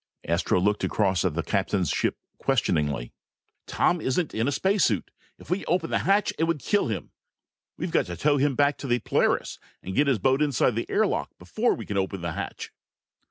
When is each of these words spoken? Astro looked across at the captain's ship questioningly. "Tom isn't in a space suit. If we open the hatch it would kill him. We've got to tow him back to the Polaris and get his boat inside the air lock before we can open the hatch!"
Astro 0.27 0.59
looked 0.59 0.83
across 0.83 1.23
at 1.23 1.35
the 1.35 1.43
captain's 1.43 1.91
ship 1.91 2.17
questioningly. 2.39 3.13
"Tom 3.67 4.01
isn't 4.01 4.33
in 4.33 4.47
a 4.47 4.51
space 4.51 4.83
suit. 4.83 5.11
If 5.37 5.51
we 5.51 5.63
open 5.65 5.91
the 5.91 5.99
hatch 6.09 6.33
it 6.39 6.45
would 6.45 6.57
kill 6.59 6.87
him. 6.87 7.11
We've 7.77 7.91
got 7.91 8.07
to 8.07 8.17
tow 8.17 8.37
him 8.37 8.55
back 8.55 8.79
to 8.79 8.87
the 8.87 8.97
Polaris 8.97 9.59
and 9.83 9.93
get 9.93 10.07
his 10.07 10.17
boat 10.17 10.41
inside 10.41 10.71
the 10.73 10.89
air 10.89 11.05
lock 11.05 11.29
before 11.37 11.75
we 11.75 11.85
can 11.85 11.97
open 11.97 12.21
the 12.21 12.31
hatch!" 12.31 12.71